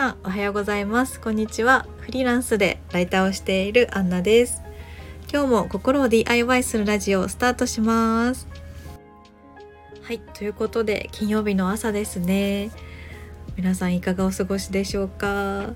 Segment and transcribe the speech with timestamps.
[0.00, 1.20] さんおはようございます。
[1.20, 1.84] こんにちは。
[1.98, 4.62] フリーランスでライターをしているアンナです。
[5.30, 8.48] 今日も心を DIY するラジオをスタートします。
[10.00, 12.70] はいということで金曜日の朝ですね。
[13.58, 15.74] 皆さんいかがお過ごしでしょうか？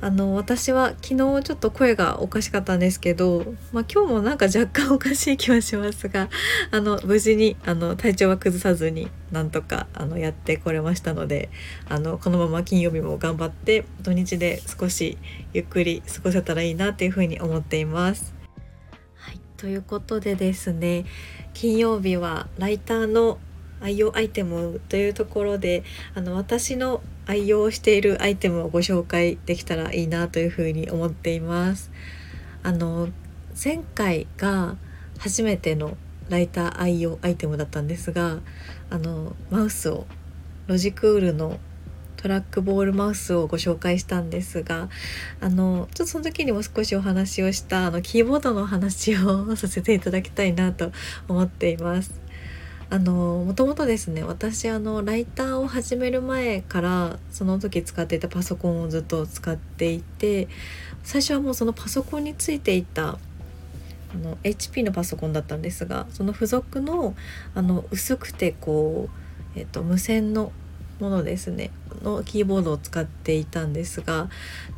[0.00, 6.28] あの私は昨日ちょっと声がおかしかったんですけど、まあ、今日もなんか若干おかしい気はしますが
[6.70, 11.48] あの無事にあの体調は崩さずになんとかあのやってこれましたので
[11.88, 15.16] あのこのまま金曜日も頑張って土日で少し
[15.54, 18.34] ゆっくり過ごせたらいいなというふうに思っています。
[19.14, 21.06] はい、ということでですね
[21.54, 23.38] 金曜日はライターの
[23.80, 31.90] 愛用アイテムというところであの私の愛用しているアイテムをご紹介できたらいいなというふうに思っています。
[32.62, 33.08] あの
[33.62, 34.76] 前回が
[35.18, 35.96] 初めての
[36.28, 38.40] ライター愛用アイテムだったんですが
[38.90, 40.06] あのマウスを
[40.66, 41.58] ロジクールの
[42.16, 44.88] トラックボールマウスをご紹介したんですが
[45.40, 50.90] あのちょっとその時にも少しお話をしたあのキーボードの話をさせていただきたいなと
[51.28, 52.25] 思っています。
[52.88, 60.46] あのもともとですね私あのライターを始める前からその時使っていたパソコンをずっと使っていて
[61.02, 63.18] 最初はもうそのパソコンについていた
[64.14, 67.16] あの HP のパソコンだったんですがその付属の
[67.56, 69.08] あの薄くてこ
[69.56, 70.52] う、えっと、無線の
[71.00, 71.70] ものですね
[72.02, 74.28] のキーボードを使っていたんですが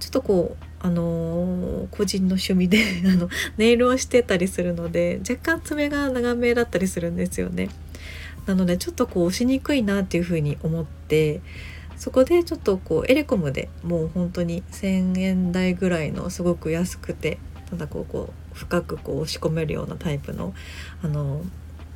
[0.00, 7.68] ちょっとこうあのー、個人の趣味で あのネイルをしてたりするので若干爪が長めだったりするんですよね。
[8.48, 11.42] なのでちょっとこう押しにくいなっていうふうに思って
[11.98, 17.38] そこでちょっとこうエレコムでもう本当に1,000円台ぐらいのすごく安くて
[17.68, 20.54] ただこうこう深くこう押し込めるようなタイプの
[21.02, 21.42] あの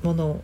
[0.03, 0.42] もの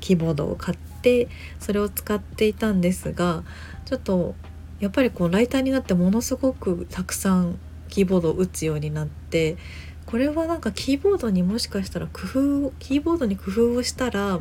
[0.00, 3.42] キーボードを買ってそれを使っていたんですが
[3.86, 4.34] ちょっと
[4.80, 9.56] やっぱりこうライターになってものすごくたくさんキーボードを打つようになって
[10.04, 12.20] これはなんかキーボードにもしかしたら工
[12.66, 14.40] 夫キーボードに工夫をしたら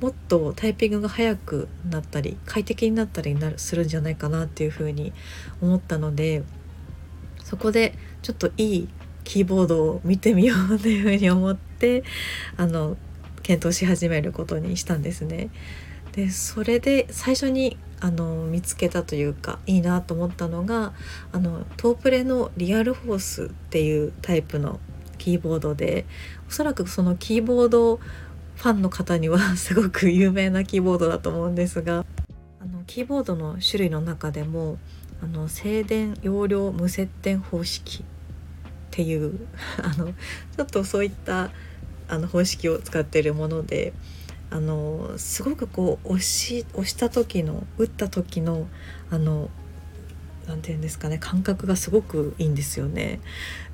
[0.00, 5.12] もっとタイピングが速くなったり快適になったりなるするんじゃないかなっていうふうに
[5.60, 6.44] 思ったので
[7.42, 8.88] そこでちょっといい
[9.24, 12.04] キーボードを見てみようというふうに思って
[12.56, 12.96] あの
[13.42, 15.50] 検討し始めることにしたんですね。
[16.12, 20.92] でそれで最初にあの見つけたというかいいなと思ったのが
[21.32, 24.80] あのトープレのリアルフォースっていうタイプの
[25.18, 26.06] キーボードで
[26.48, 28.00] おそらくそのキーボード
[28.58, 32.04] ファンの方には すごく有名なキーボードだと思うんですが
[32.60, 34.78] あのキーボードの種類の中でも
[35.22, 38.04] あの静電容量無接点方式っ
[38.90, 39.46] ていう
[39.82, 41.50] あのちょっとそういった
[42.08, 43.92] あの方式を使っているもので
[44.50, 48.66] あのすごくこう押し押した時の打った時の
[49.10, 49.50] あの
[50.48, 53.20] 何て言うんですかね感覚がすごくいいんですよね。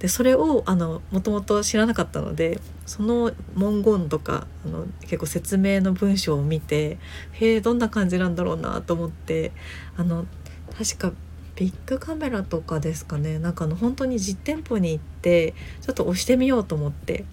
[0.01, 6.99] でそれをあのもともと知らなかったのでその文言とかあの結構説明の文章を見て
[7.33, 9.53] へえどんな感じなんだろうなと思って
[9.97, 10.27] あの
[10.77, 11.13] 確か
[11.57, 17.25] ビッグカメラとかですかねなんかあの本当に実店舗に行ってちょっと押してみようと思って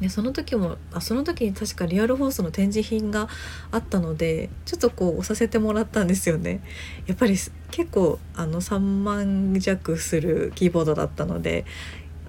[0.00, 3.28] でその時もあその時に確かリアルフォースの展示品が
[3.72, 6.60] あったのでちょっとこう押させてもらったんですよね。
[7.06, 7.36] やっぱり
[7.70, 11.64] 結構あの3万弱するキーボードだったので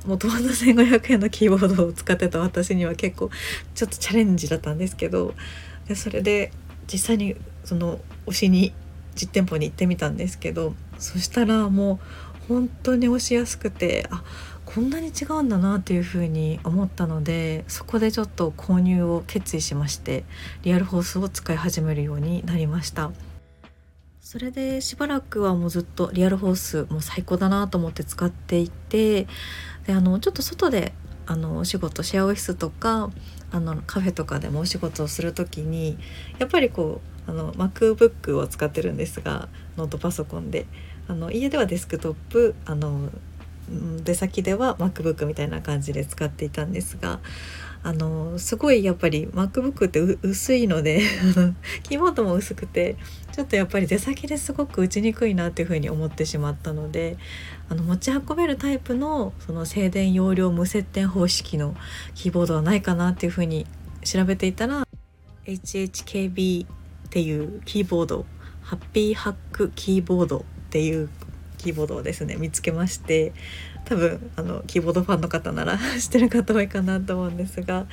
[0.06, 3.29] もともと1,500円のキーボードを使ってた私には結構
[3.75, 5.34] ちょっとチャレンジだったんですけど
[5.88, 6.52] でそれで
[6.91, 8.74] 実際にその推しに
[9.16, 12.00] 実店舗に行ってみたんですけどそしたらも
[12.46, 14.24] う本当に押しやすくてあ
[14.75, 20.25] こんなに違うんだなっていうふうに思ったのでそこでちょっと購入を決意しまして
[20.62, 23.12] リアルホースを使い始めるようになりました。
[24.22, 29.24] それでしばらくはもうずっとリアルホースもう最高だなと思って使っていて
[29.88, 30.94] であのちょっと外で
[31.25, 33.09] あのお仕事シェアオフィスとか
[33.52, 35.97] あのカフェとかでもお仕事をする時に
[36.38, 40.67] やっぱりこうあの MacBook を使ってるんですがノートパソコンで。
[41.09, 43.09] あの家ではデスクトップあの
[44.04, 47.20] 出先では MacBook みたいな感じで使っていたんですが
[47.82, 51.02] あのすごいやっぱり MacBook って薄いので
[51.84, 52.98] キーボードも薄くて
[53.32, 57.18] ちょっとやっぱり出先ですごく打ちにくいなっていうふうに思ってしまったので
[57.70, 61.76] あの持ち運べるタイプのその静電容量無接点方式の
[62.16, 63.66] キーボードはないかなっていうふうに
[64.04, 64.86] 調べていたら
[65.46, 66.68] HHKB っ
[67.10, 68.26] ていうキーボード
[68.62, 71.10] ハッピーハックキーボードっていう
[71.59, 73.34] キーボードをですね見つけまして
[73.85, 77.85] 多分あのキーボードファンの方なら 知ってる方多いかなと思うんですが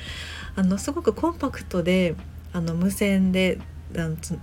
[0.55, 2.15] あのすごくコンパクトで
[2.53, 3.59] あの無線で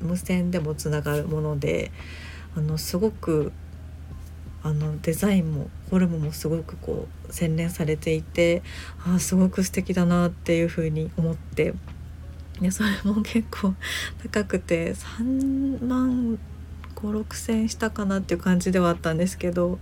[0.01, 1.91] 無線でもつながるもので
[2.57, 3.53] あのすごく
[4.63, 8.63] あのデザインもフォルムもすごくこう洗練されていて
[9.07, 11.75] あすごく素敵だなっていうふうに思って
[12.61, 13.75] でそれも結構
[14.23, 16.39] 高くて3万
[17.05, 19.79] 56,000円したかなっていう感じではあったんですけど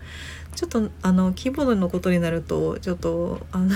[0.55, 3.71] ちょっとあのキーボードのことになるとちょっとあの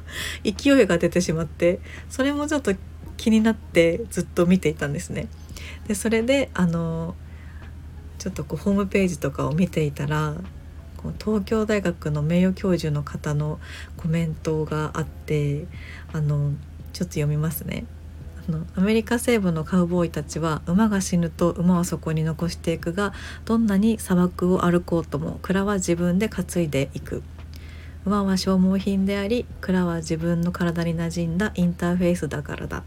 [0.44, 2.74] 勢いが出てしまってそれもちょっと
[3.16, 5.28] 気になってずっと見ていたんですね。
[5.86, 7.14] でそれであの
[8.18, 10.36] ちょっとこうホームページとかを見ていたら
[11.20, 13.58] 東京大学の名誉教授の方の
[13.96, 15.66] コメントがあって
[16.12, 16.52] あの
[16.92, 17.84] ちょっと読みますね。
[18.48, 23.12] あのアメリカ西部のカウボーイたちは馬が死ぬと馬はそこに残していくが
[23.44, 27.22] どんなに砂漠を歩こうとも蔵は自分で担いでいく。
[28.04, 32.82] 馬は消耗品であり蔵は自分の体に馴染んだインターフェースだからだ。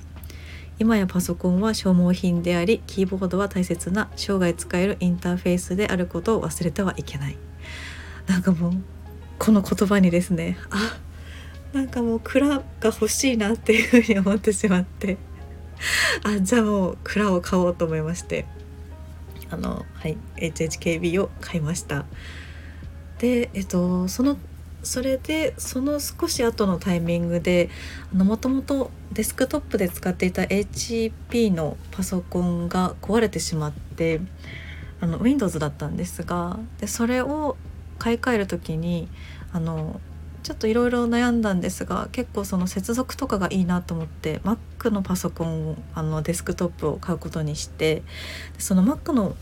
[0.78, 7.38] 今やパソコンは消耗品でありキーボードは大切な生涯使えるインターフェースであることを忘れてはいけない。
[8.28, 8.74] なんかもう
[9.40, 10.98] この言葉にですねあ
[11.72, 15.18] なんかもう蔵が欲しいなっていうふうに思ってしまって。
[16.24, 18.45] あじゃあもう蔵を買おうと思いまして。
[19.51, 22.06] あのはい HHKB を買いました。
[23.19, 24.38] でえっとその
[24.83, 27.69] それでその少し後のタイミングで
[28.13, 34.22] もともとデスクトップで使っていた HP のパソコンが壊れてしまって
[35.01, 37.57] あの Windows だったんですがでそれを
[37.98, 39.07] 買い替える時に
[39.51, 40.00] あの
[40.46, 48.04] ちょっといろいろ悩んだんですが結構その接続とかがいいなと思って Mac のパソコンをあのデスクトップを買うことにして
[48.60, 49.36] その Mac の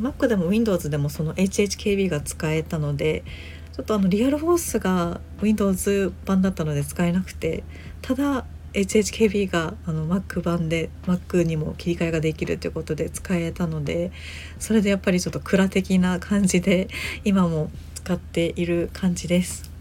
[0.00, 3.24] Mac でも Windows でもその HHKB が使えたので
[3.72, 7.64] ちょっとあのリアルフォースが Windows 版だったので使えなくて
[8.00, 14.12] ただ HHKB があの Mac 版で Mac にも切り替えができるということで使えたので
[14.60, 16.86] それでやっぱりちょっと蔵的な感じで
[17.24, 19.73] 今も使っている感じです。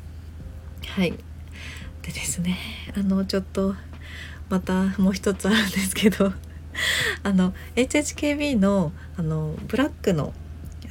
[0.87, 1.11] はい
[2.01, 2.57] でですね
[2.95, 3.75] あのちょっと
[4.49, 6.33] またもう一つあるんですけど
[7.23, 10.33] あの HHKB のあのブラックの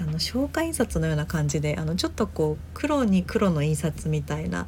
[0.01, 4.67] あの消化印刷のような感じであのちょっとこう黒に黒の印刷みたいな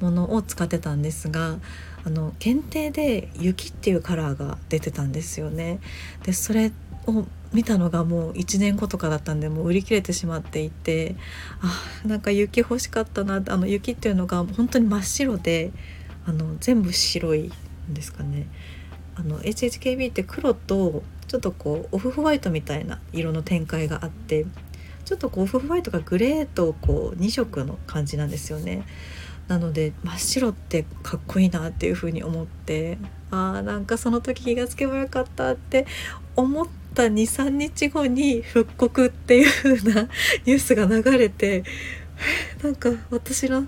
[0.00, 1.56] ものを使ってたんですが
[2.04, 5.80] あの限定で雪っていうカラーが出てたんですよね。
[6.22, 6.70] でそれ
[7.06, 11.16] を見たのがもう1年後とかだったんでもう売り切れてしまっていて
[11.60, 15.72] あなんか雪欲しかったなあの雪っていうのが本当に真っ白で
[16.26, 17.52] あの全部白い
[17.90, 18.46] んですかね。
[19.14, 24.44] あの HHKB って黒とちょっとこうオフホワイトみたいな色の展開があって
[25.04, 28.84] ちょっとこうオフホワイトがグレーとこう2色の感じなんですよね。
[29.48, 32.98] なので真っ白ってかっこいいなっていう風に思って
[33.30, 35.86] あーなんかその時気がつけばよかったって
[36.34, 40.08] 思ってた23日後に復刻っていう風な
[40.46, 41.62] ニュースが流れて
[42.62, 43.66] なんか私の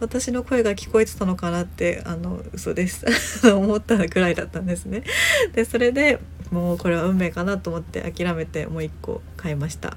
[0.00, 3.06] 私の声が聞こえてたのかなってあの嘘です
[3.48, 5.04] 思ったぐらいだったんですね。
[5.52, 6.18] でそれで
[6.50, 9.96] もうこれは運命かなと思って諦めてもう一個買いました。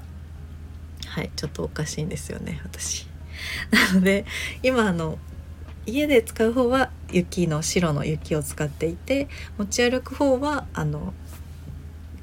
[1.06, 3.08] はいちょっとおかしいんですよね私。
[3.70, 4.24] なので
[4.62, 5.18] 今あの
[5.84, 9.28] 家で使う方は雪の白の雪を使っていて
[9.58, 11.12] 持ち歩く方はあの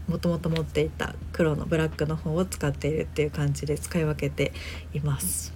[0.07, 4.53] もともと持っていた黒のブラックの方を使っているっていう感じで使い分けて
[4.93, 5.53] います。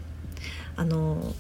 [0.76, 1.34] あの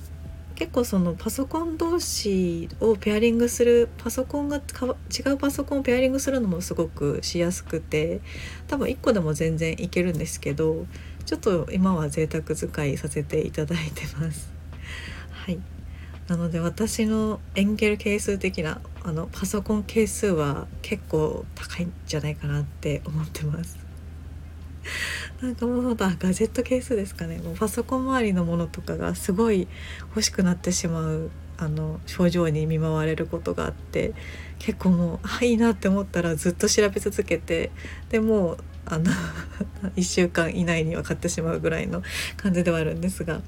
[0.56, 8.20] 結構そのパソコン同士をペアリングするパソコンが違うパソコンをペアリングするのもすごくしやすくて
[8.68, 10.86] 多分1個でも全然いけるんですけど
[11.26, 14.52] ちょっと今は贅沢使いさせていただいてます。
[15.32, 15.79] はい
[16.30, 23.80] なので私のエンゲル係数的なあのパソコン係数は結構高いんじゃないかなって思ってます。
[25.42, 29.68] なんかもうだガジェット係数ですかねもうパソコン周りのものとかがすごい
[30.10, 34.14] 欲しくなってしまうあの症状に見舞われることがあって
[34.60, 37.72] 結構もうあいいなって思ったらずっと調べ続けて
[38.10, 39.12] でもうあの
[39.98, 42.04] 1週間以内には買ってしまうぐらいの
[42.38, 43.42] 感じではあるんですが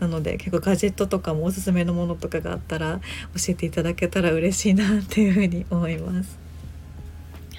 [0.00, 3.00] なので結構ガジェットとかもおすすめのものとかがあったら
[3.36, 6.38] 教えていただけたら嬉しいなっていうふうに思います。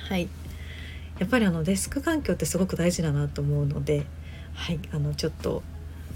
[0.10, 0.28] はい
[1.20, 4.08] やっぱりあのデスク環境ってすごく大事だなと思うので、
[4.56, 5.62] はい、あのちょっと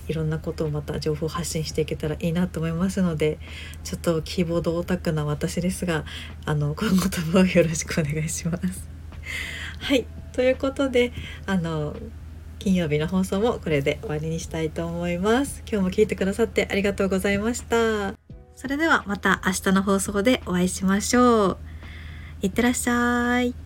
[0.08, 3.38] いろんなことをまた情報発信していけたらいいなと思いますので
[3.84, 6.05] ちょっとキーボードオタクな私ですが
[6.46, 8.89] あの今後ともよろしくお願いします。
[9.79, 11.13] はいということで
[11.46, 11.96] あの
[12.60, 15.64] 金曜日の放送もこれで終わりにしたいと思います。
[15.70, 18.14] 今日も聞いてくださってありがとうございました。
[18.56, 21.58] それではまた明日の放送でお会いしましょう。
[22.42, 23.64] いってらっしゃい。